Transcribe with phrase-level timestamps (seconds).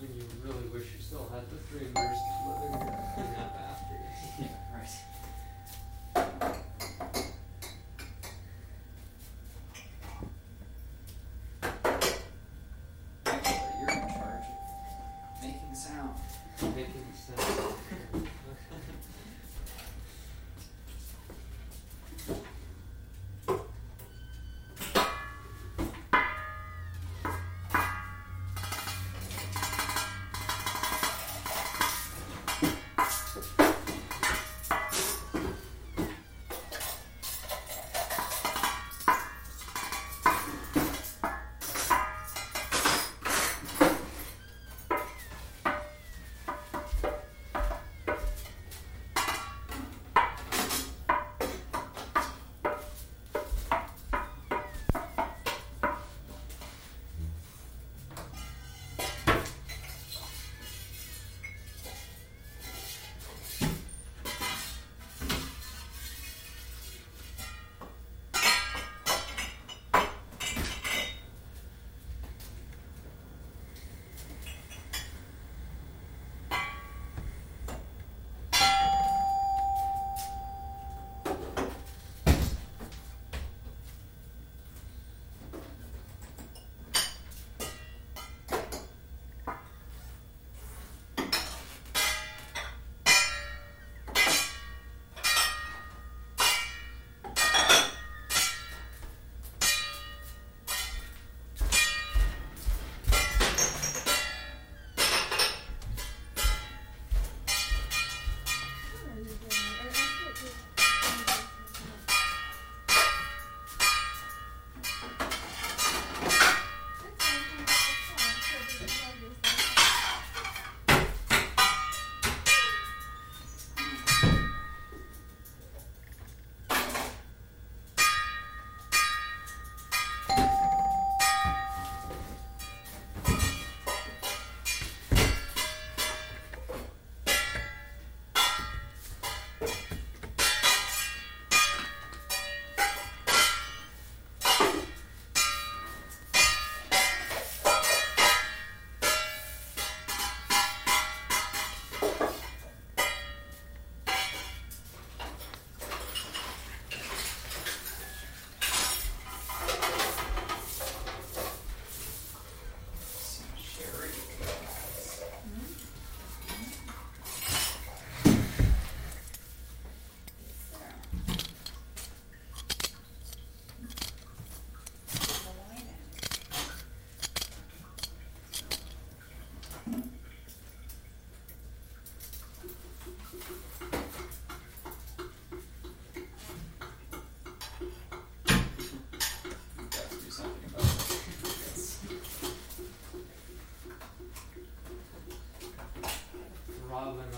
[0.00, 3.36] when you really wish you still had the three here to clean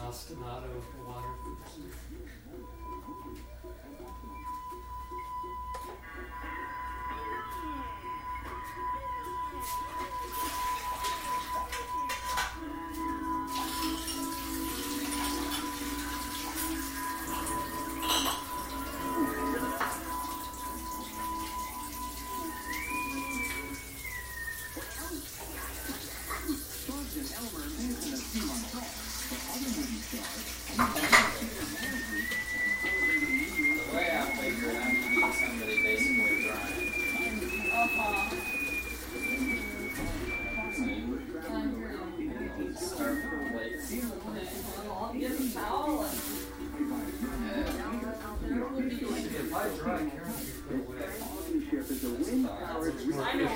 [0.05, 0.69] Ostinato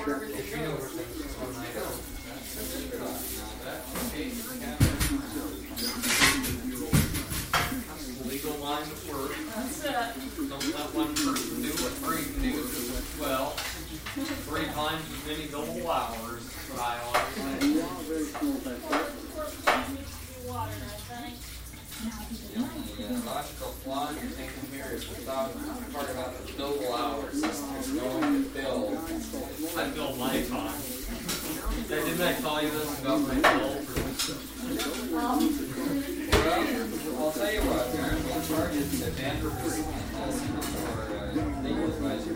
[0.01, 0.17] Legal
[8.57, 9.31] line of work.
[9.55, 9.93] That's it.
[10.49, 12.65] Don't let one person do what three do
[13.21, 13.53] well.
[14.49, 16.49] Three times as many billable hours,
[16.79, 19.01] I always uh,
[23.25, 25.51] logical flaw you're thinking here is the thought
[25.93, 27.43] part about the billable hours
[29.91, 30.23] to bill.
[30.23, 30.71] I bill my.
[31.87, 33.99] Didn't I tell you this about my bill for
[35.11, 35.39] Well,
[37.19, 40.35] I'll tell you what, Karen, we'll charge it to Vanderbilt as
[40.71, 42.33] for uh, legal advisor.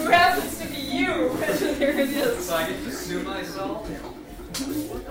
[0.00, 1.36] Who happens to be you?
[1.78, 2.46] there it is.
[2.46, 3.88] So I get to sue myself?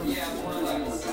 [0.05, 1.03] Yeah, more or less.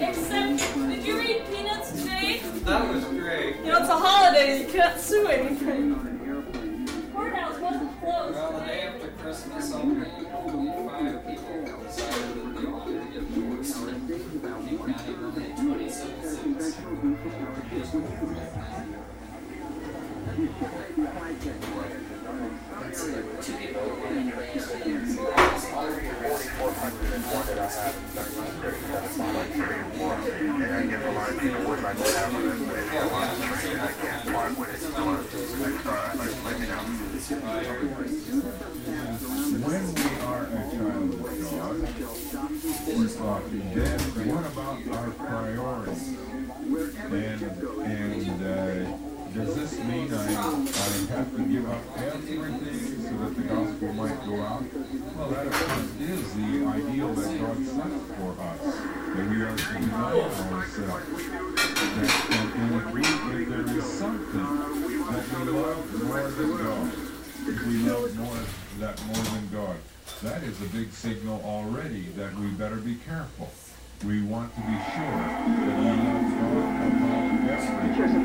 [0.00, 0.58] Except,
[0.88, 2.40] did you read Peanuts today?
[2.64, 3.56] That was great.
[3.58, 5.73] You know, it's a holiday, you can't sue anything.
[34.74, 34.82] When
[39.94, 42.50] we are a child of God,
[42.88, 46.04] we're talking then what about our priorities?
[47.12, 47.42] And,
[47.82, 48.98] and, uh,
[49.32, 50.28] does this mean I, I
[51.14, 54.64] have to give up everything so that the gospel might go out?
[55.16, 58.60] Well, that of course is the ideal that God set for us,
[59.14, 61.53] that we are to deny ourselves.
[61.84, 66.92] And, and if, there is something that we love more than God,
[67.66, 68.38] we love more
[68.80, 69.76] that more than God.
[70.22, 73.50] That is a big signal already that we better be careful.
[74.06, 77.80] We want to be sure that we love God.
[77.82, 78.24] Pictures of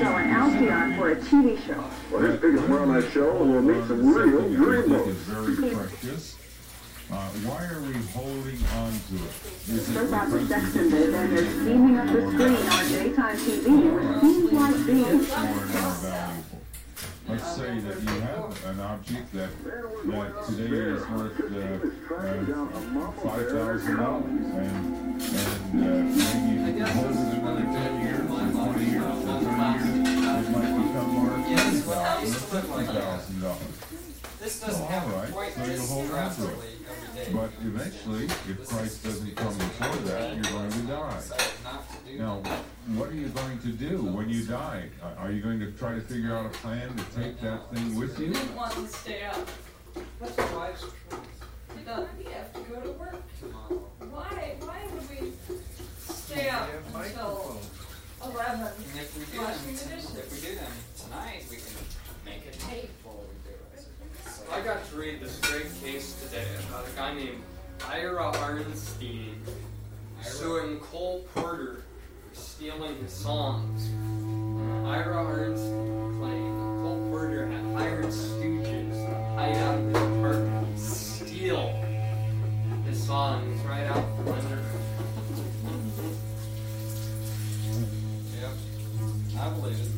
[0.00, 1.84] sell Alcyon for a TV show.
[2.10, 5.08] Well, biggest one on that show, and we'll meet some real Something dream I think
[5.08, 5.58] is boats.
[5.58, 6.36] very precious.
[7.10, 9.34] Uh, why are we holding on to it?
[9.74, 12.22] Is it Goes out to because we Sexton think and it's they're steaming up the
[12.30, 16.60] screen on daytime TV, which seems like being more valuable?
[17.28, 23.46] Let's say that you have an object that, that today is worth uh, uh, five
[23.50, 28.86] thousand dollars, and and uh, maybe if you hold it another ten years, or twenty
[28.86, 32.46] years, or thirty years, it might become worth Yes, fifty well, I thousand, used to
[32.46, 33.02] put fifty like that.
[33.02, 33.76] thousand dollars.
[34.40, 36.69] This doesn't happen alright, quite so you'll this hold on to it.
[37.24, 37.56] Drastically every day.
[37.62, 41.16] But eventually, if Christ doesn't come before that, you're going to die.
[41.20, 42.42] Decided not to do Now,
[42.94, 44.88] what are you going to do when you die?
[45.02, 47.94] Are- Are you going to try to figure out a plan to take that thing
[47.96, 48.32] with you?
[48.32, 49.36] didn't want to stay up.
[50.18, 50.84] What's your wife's
[51.76, 53.22] We don't have to go to work.
[53.40, 53.82] tomorrow?
[54.10, 55.32] Why, why would we
[56.14, 57.60] stay up until
[58.24, 58.60] eleven?
[58.60, 60.16] And if we do them, Washing the dishes.
[60.16, 61.74] if we do them tonight, we can
[62.24, 63.84] make a tape while we do it.
[64.28, 67.42] So- I got to read this great case today about a guy named
[67.88, 69.36] Ira Arnstein
[70.22, 71.84] suing Cole Porter
[72.28, 73.88] for stealing his songs.
[74.86, 80.78] Ira Arnstein claimed Cole Porter had hired stooges to hide out in his apartment and
[80.80, 81.68] steal
[82.86, 84.56] his songs right out from under.
[84.56, 84.66] Him.
[88.40, 88.52] Yep.
[89.40, 89.89] I believe it,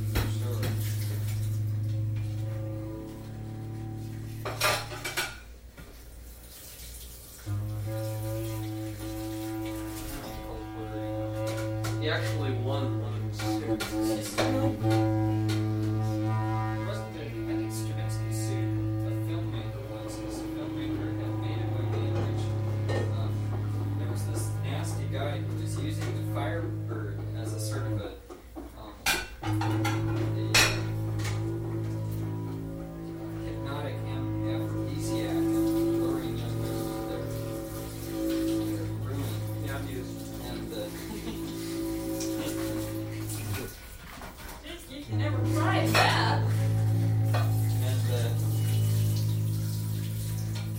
[45.12, 46.40] can never try that.
[46.40, 47.38] and, uh,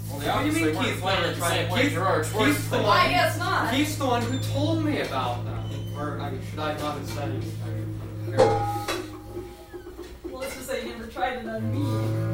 [0.09, 1.71] well, they What do you obviously mean weren't Keith playing Leonard the tried same it?
[1.71, 3.73] way Keith- Gerard Schwarz Keith the one- I guess not.
[3.73, 5.59] He's the one who told me about them.
[5.95, 7.99] Or I mean, should I not have said anything?
[8.25, 8.37] Here.
[8.37, 12.32] Well, let's just say you never tried it on me.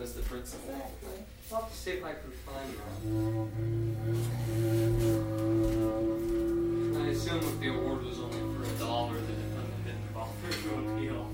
[0.00, 0.70] Was, was the principal.
[0.70, 1.24] Exactly.
[1.52, 2.90] I'll have to see if I can find that.
[7.00, 10.68] I assume if the award was only for a dollar, the defendant didn't bother to
[10.96, 11.30] appeal.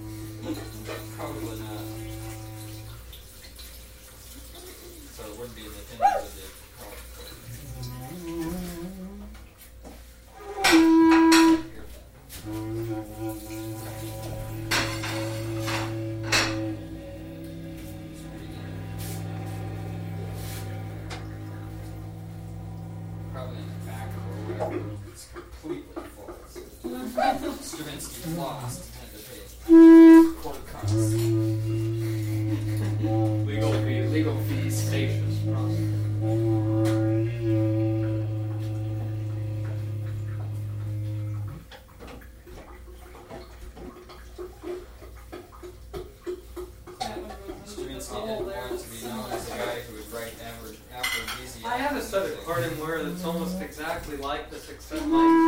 [34.86, 35.78] Spacious process.
[47.00, 49.80] That one was in the Stravinsky hole didn't want to be known as a guy
[49.80, 50.34] who would write
[50.94, 51.72] aphrodisiac.
[51.72, 55.45] I have a set of Corningware that's almost exactly like this, except mine's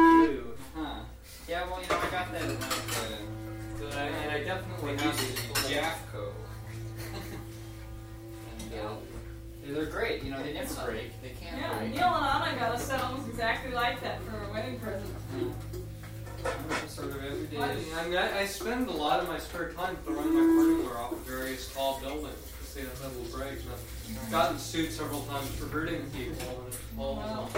[19.39, 23.15] my spare time throwing my Corningware off of various tall buildings to see if that
[23.15, 23.53] will break.
[23.61, 27.49] And I've gotten sued several times for hurting people and it falls Wow.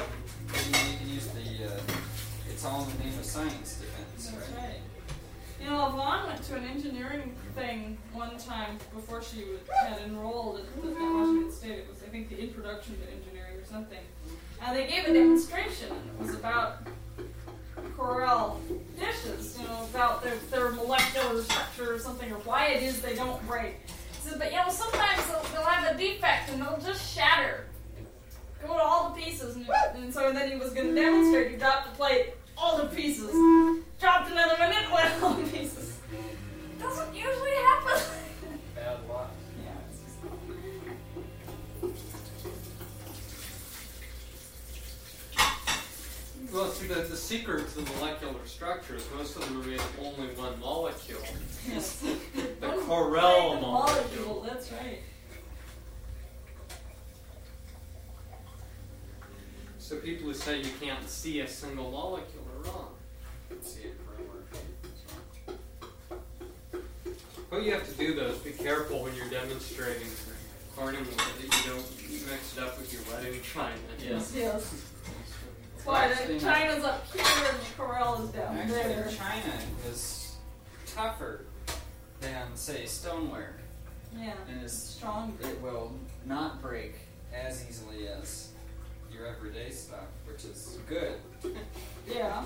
[0.54, 1.80] you can use the uh,
[2.50, 4.58] it's all in the name of science defense, That's right?
[4.58, 4.80] right.
[5.58, 9.44] You know, Yvonne went to an engineering thing one time before she
[9.86, 11.70] had enrolled at, at Washington State.
[11.78, 13.98] It was, I think, the introduction to engineering or something.
[14.62, 16.86] And they gave a demonstration, and it was about
[18.00, 18.58] Corelle
[18.98, 23.14] dishes, you know, about their, their molecular structure or something, or why it is they
[23.14, 23.76] don't break.
[24.38, 27.66] But you know, sometimes they'll, they'll have a defect and they'll just shatter.
[28.62, 31.50] Go to all the pieces, and, and so then he was going to demonstrate.
[31.50, 33.32] He dropped the plate, all the pieces.
[33.98, 35.98] Dropped another one, it went all the pieces.
[36.78, 38.02] Doesn't usually happen.
[38.74, 39.30] Bad luck.
[46.60, 49.98] Well, see, the, the secret to the molecular structures, most of them are made of
[49.98, 51.22] only one molecule.
[51.66, 52.04] yes.
[52.60, 54.46] The One Corelle kind of molecule.
[54.46, 54.98] That's right.
[59.78, 62.90] So people who say you can't see a single molecule are wrong.
[63.62, 64.22] See it for
[67.48, 70.08] What you have to do though is be careful when you're demonstrating
[70.76, 71.86] Corningware that you don't
[72.28, 73.78] mix it up with your wedding china.
[73.98, 74.34] Yes.
[74.36, 74.89] Yes.
[75.84, 79.08] Why China's up here and Corelle is down Actually, there.
[79.16, 79.52] China
[79.90, 80.36] is
[80.94, 81.44] tougher
[82.20, 83.56] than say stoneware,
[84.16, 84.32] Yeah.
[84.48, 85.36] and is Strong.
[85.42, 85.92] it will
[86.26, 86.94] not break
[87.32, 88.48] as easily as
[89.12, 91.14] your everyday stuff, which is good.
[92.08, 92.42] Yeah.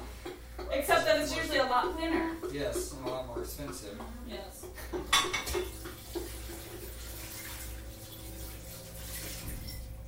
[0.70, 2.32] Except that it's usually a lot thinner.
[2.52, 3.98] Yes, and a lot more expensive.
[4.28, 4.66] Yes.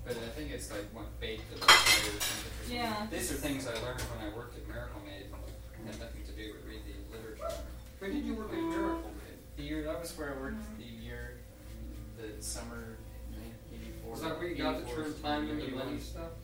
[0.06, 2.70] But I think it's like what baked at a higher temperature.
[2.70, 3.06] Yeah.
[3.10, 5.26] These are things I learned when I worked at Miracle Maid.
[5.26, 5.34] It
[5.90, 7.58] had nothing to do with read the literature.
[7.98, 9.38] Where did you work at Miracle Maid?
[9.56, 10.62] The year that was where I worked.
[10.62, 10.78] Mm-hmm.
[10.78, 11.38] The year,
[12.18, 12.98] the summer,
[13.74, 14.14] '84.
[14.14, 16.38] Is that where you got the turn time and the money stuff?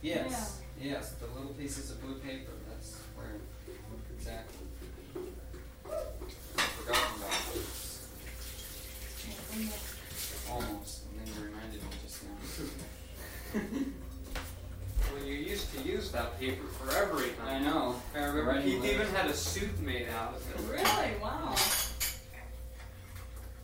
[0.00, 2.52] Yes, yes, the little pieces of blue paper.
[2.70, 3.36] That's where
[4.16, 4.64] exactly.
[5.92, 8.08] I've forgotten about this.
[10.50, 12.22] Almost, and then you reminded me just
[13.54, 13.60] now.
[15.14, 17.46] Well, you used to use that paper for everything.
[17.46, 18.00] I know.
[18.14, 20.72] I remember Writing Keith even had a suit made out of it.
[20.72, 21.12] Really?
[21.22, 21.54] Wow.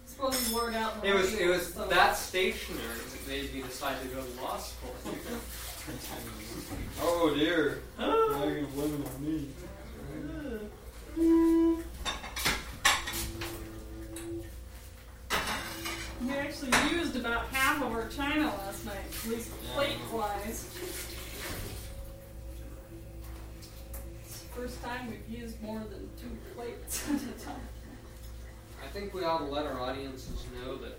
[0.06, 3.52] Suppose you wore it out in It was it was so- that stationery that made
[3.54, 4.94] me decide to go to law school.
[7.02, 7.80] Oh dear.
[7.99, 9.49] Now you're gonna blame it on me.
[17.20, 20.66] About half of our china last night, at least plate wise.
[24.24, 27.60] It's the first time we've used more than two plates at a time.
[28.82, 30.98] I think we ought to let our audiences know that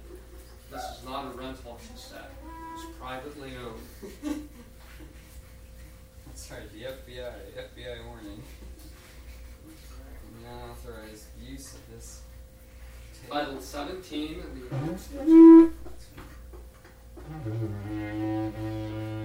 [0.71, 2.31] this is not a rental set.
[2.75, 3.81] It's privately owned.
[6.35, 8.41] Sorry, the FBI, FBI warning.
[10.45, 12.21] Unauthorized use of this
[13.21, 13.31] tape.
[13.31, 15.71] Title 17 of the
[17.31, 19.20] Mm-hmm.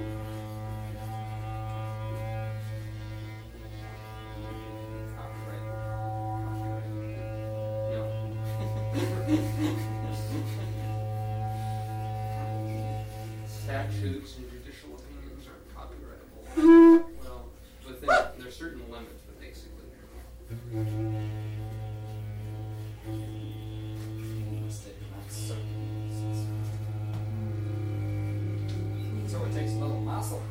[30.27, 30.43] Takes muscle.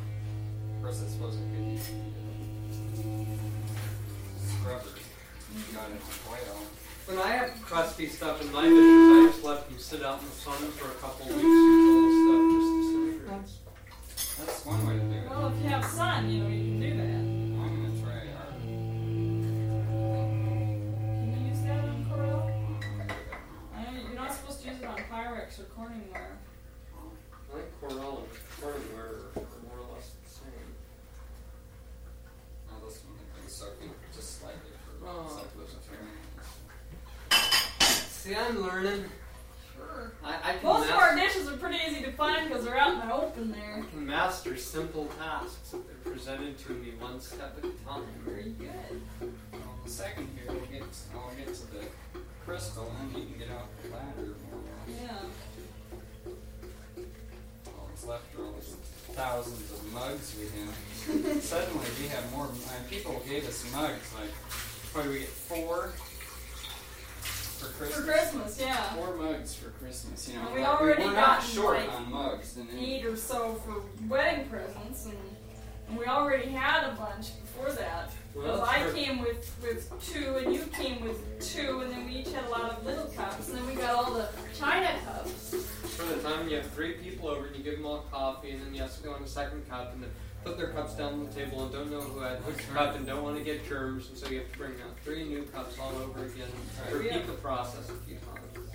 [0.76, 3.02] Of course, I suppose it could use uh,
[4.46, 4.92] scrubber.
[5.72, 6.66] Got it quite all.
[7.06, 10.26] When I have crusty stuff in my dishes, I just let them sit out in
[10.26, 13.54] the sun for a couple of weeks until the stuff just disintegrates.
[14.38, 15.30] That's one way to do it.
[15.30, 17.05] Well, if you have sun, you know, you can do that.
[46.46, 48.04] They're to me one step at a time.
[48.24, 49.00] Very good.
[49.52, 50.82] Well, the second here, we'll get,
[51.14, 51.84] I'll get to the
[52.44, 54.34] crystal, and then you can get out the ladder.
[55.00, 55.08] Yeah.
[57.66, 58.76] All that's left are all these
[59.12, 61.42] thousands of mugs we have.
[61.42, 62.46] Suddenly, we have more.
[62.46, 64.14] Uh, people gave us mugs.
[64.14, 64.30] Like,
[64.94, 65.28] what do we get?
[65.28, 65.92] Four
[67.56, 67.96] for Christmas.
[67.96, 68.60] For Christmas.
[68.60, 68.94] Yeah.
[68.94, 70.28] Four mugs for Christmas.
[70.28, 72.56] You know, we already we're not short like, on mugs.
[72.56, 75.16] And then, Eight or so for wedding presents, and,
[75.88, 78.10] and we already had a bunch before that.
[78.34, 82.04] Well, Because I for- came with, with two, and you came with two, and then
[82.06, 84.28] we each had a lot of little cups, and then we got all the
[84.58, 85.54] china cups.
[85.96, 88.60] For the time you have three people over and you give them all coffee, and
[88.62, 90.10] then you have to go on a second cup, and then
[90.44, 92.94] put their cups down on the table and don't know who had which That's cup
[92.96, 95.42] and don't want to get germs, and so you have to bring out three new
[95.44, 96.46] cups all over again.
[96.84, 96.92] Right.
[96.94, 97.18] Repeat Yeah.
[97.26, 98.68] the process a few times.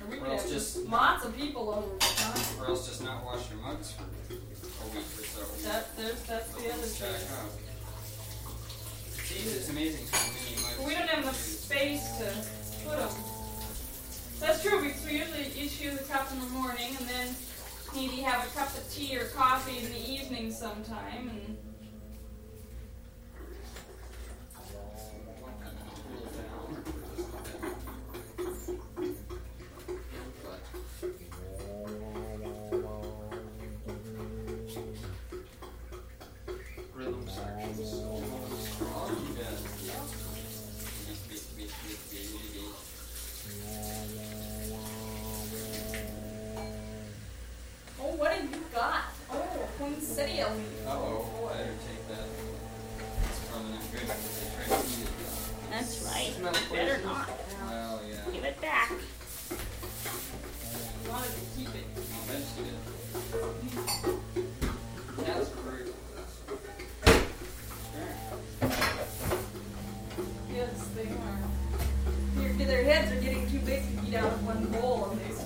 [0.00, 3.50] And we Or else just- just lots of people over or else just not wash
[3.50, 5.21] your mugs for a week or so.
[5.64, 7.38] That, there's, that's the other Stack thing.
[7.38, 7.50] up.
[9.70, 10.76] Amazing how many.
[10.76, 12.26] But we don't have enough space to
[12.86, 13.08] put them.
[14.40, 17.34] That's true because we usually each use a cup in the morning and then
[17.94, 21.30] maybe have a cup of tea or coffee in the evening sometime.
[21.30, 21.56] And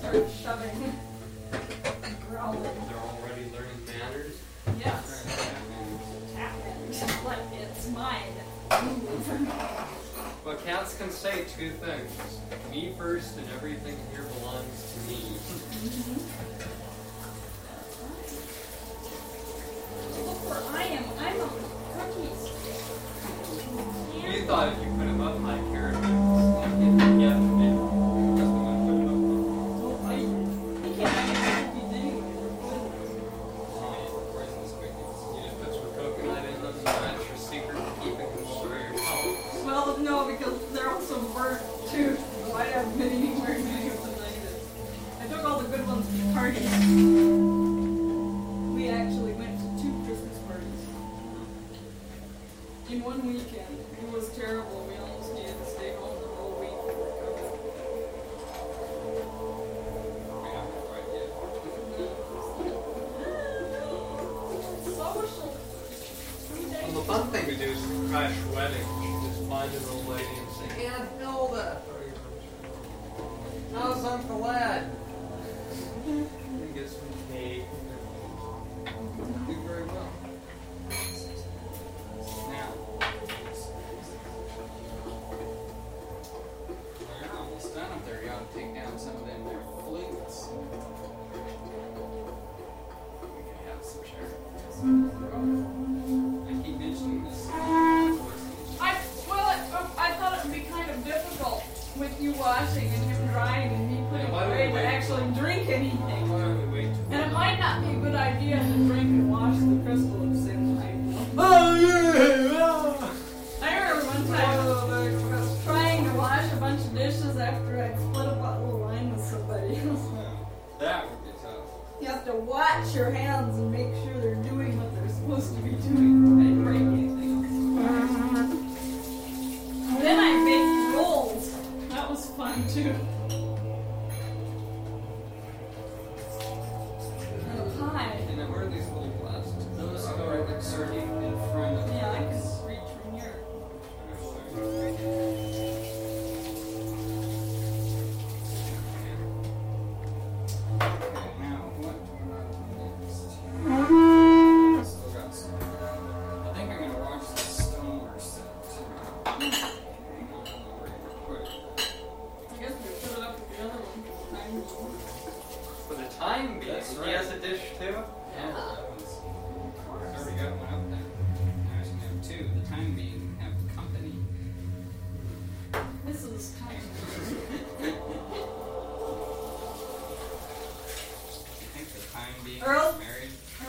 [0.07, 0.93] start shoving,
[2.29, 2.63] growling.
[2.63, 4.35] They're already learning manners.
[4.79, 5.03] Yes.
[7.25, 8.33] Like it's mine.
[10.45, 12.39] But cats can say two things.
[12.71, 15.17] Me first and everything here belongs to me.
[15.17, 16.86] Mm-hmm.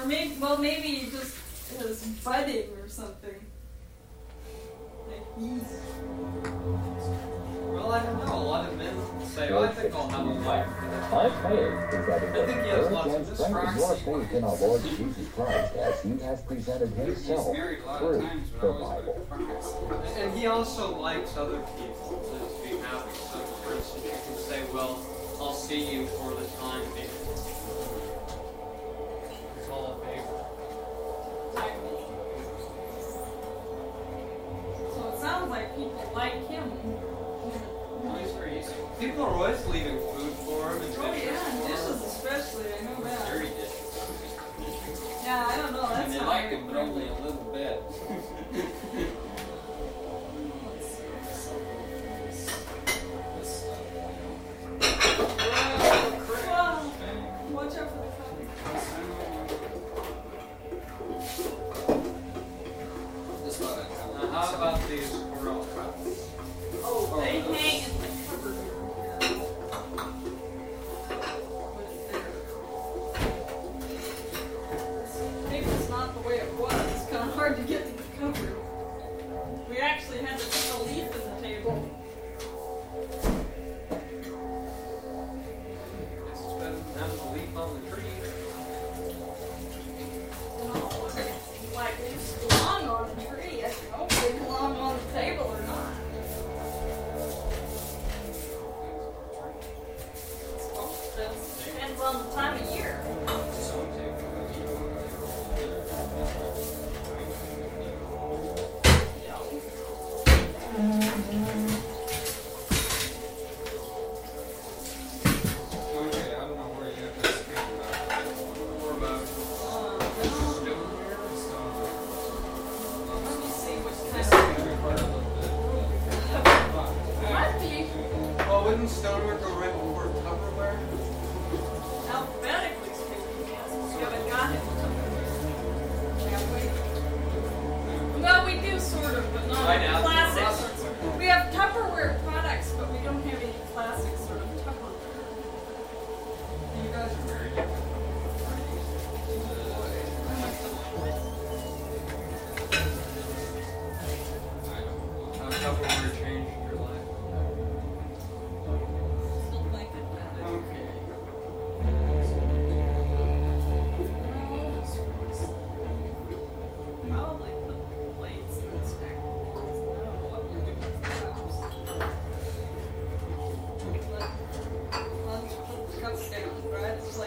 [0.09, 1.37] maybe, well, maybe he just
[1.79, 3.35] was budding or something.
[7.69, 8.35] Well, I don't know.
[8.35, 8.95] A lot of men
[9.25, 10.67] say, well, I think I'll have a wife.
[11.13, 14.33] My prayer is that I think he has lots of distractions.
[14.33, 17.77] in our Lord Jesus Christ as he has presented himself the
[18.61, 19.27] Bible.
[20.17, 23.15] And he also likes other people to be happy.
[23.15, 24.99] So, for instance, you can say, well,
[25.41, 27.28] I'll see you for the time being.
[36.15, 36.71] like him.
[39.01, 41.67] People are always leaving food for him and oh, yeah, dishes for him.
[41.69, 42.73] dishes especially.
[42.73, 43.38] I know that.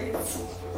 [0.02, 0.71] 可以做。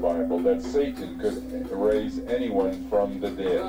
[0.00, 3.60] Bible that Satan could raise anyone from the dead.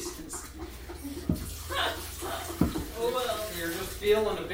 [0.00, 0.46] Jesus.
[2.98, 4.49] oh well, you're just feeling it.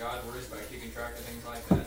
[0.00, 1.86] God worries about keeping track of things like that.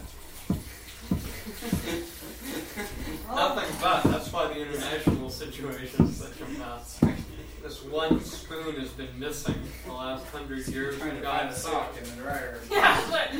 [3.35, 4.03] Nothing but.
[4.03, 6.99] That's why the international situation is such a mess.
[7.63, 9.55] This one spoon has been missing
[9.87, 10.99] the last hundred years.
[10.99, 12.59] Trying to sock in the dryer.
[12.71, 13.31] Yeah, but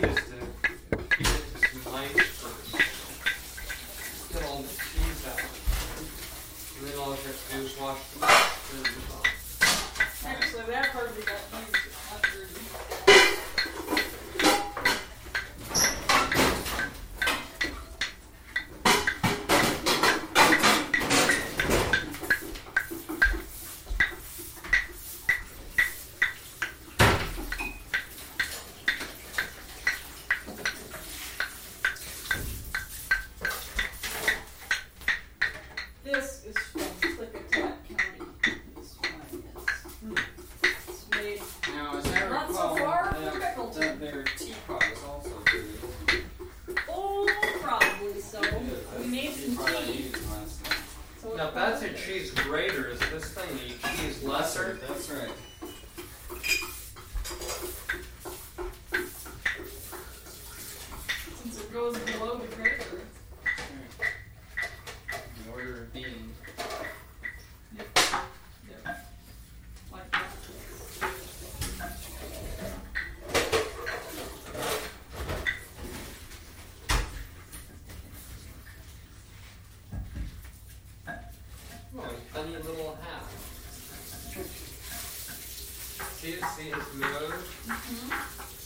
[0.00, 0.27] see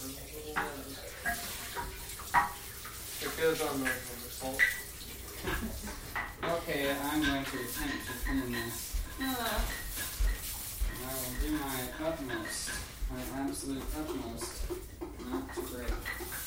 [0.05, 0.11] It
[3.39, 4.61] goes on the, the salt.
[6.45, 8.97] okay, I'm going to attempt to clean this.
[9.21, 9.51] Hello.
[10.99, 12.71] I will do my utmost,
[13.13, 14.53] my absolute utmost,
[15.31, 16.42] not to break.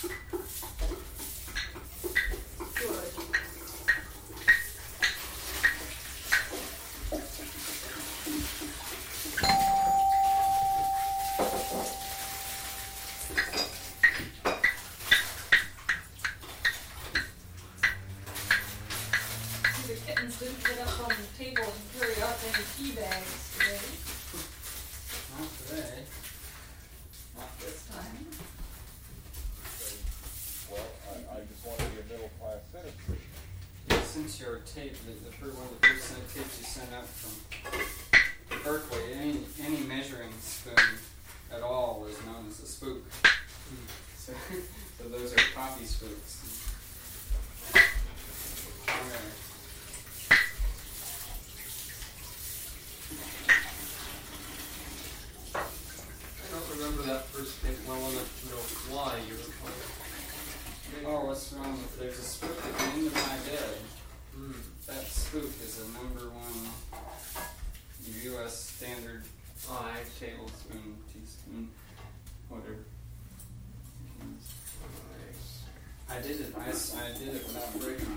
[76.16, 76.54] I did it.
[76.58, 78.08] I, I did it without breaking.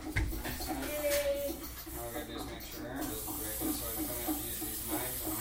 [0.44, 0.68] Nice
[1.98, 4.38] All I gotta do is make sure Aaron doesn't break it, so I don't have
[4.38, 5.34] to use these knives on.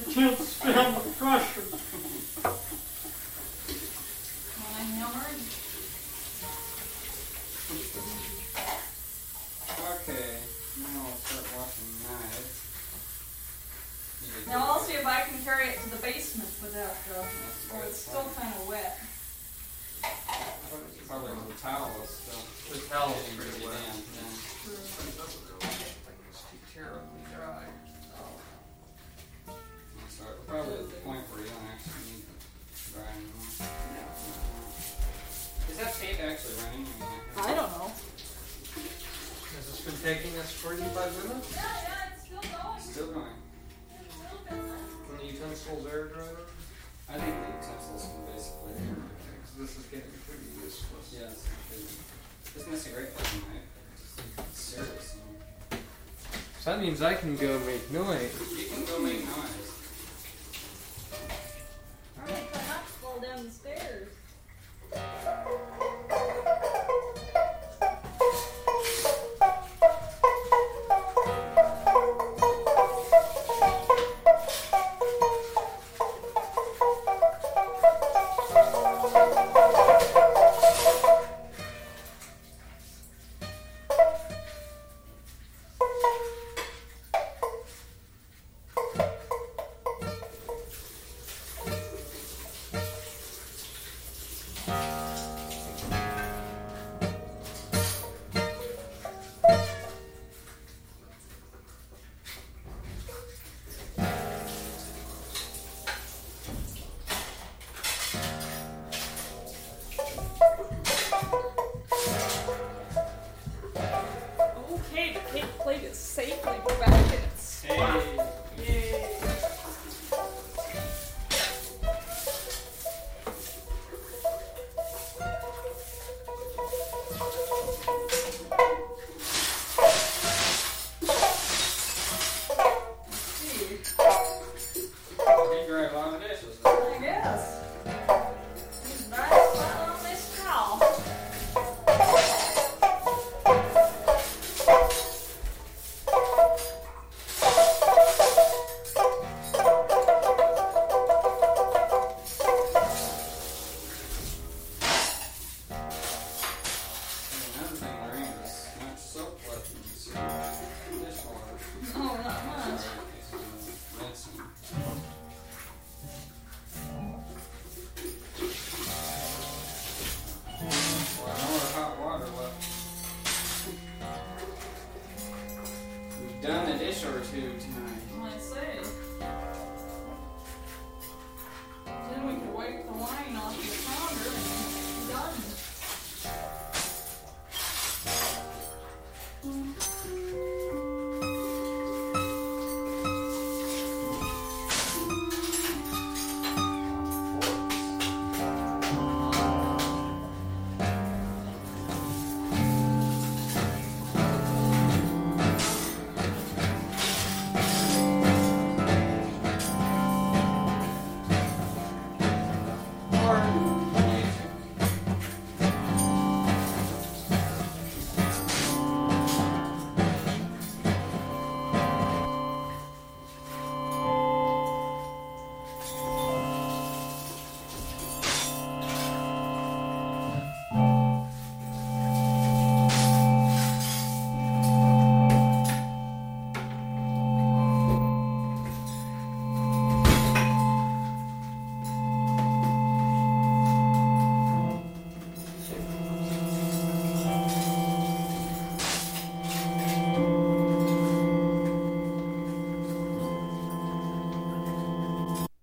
[0.00, 1.49] the child's been the crush.
[56.70, 58.32] So that means I can go make noise.
[58.56, 59.72] You can go make noise.
[62.16, 64.08] Alright, try not to fall down the stairs.
[79.12, 79.59] Thank